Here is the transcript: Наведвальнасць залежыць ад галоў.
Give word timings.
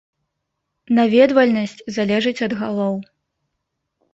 Наведвальнасць 0.99 1.77
залежыць 1.99 2.43
ад 2.49 2.53
галоў. 2.63 2.95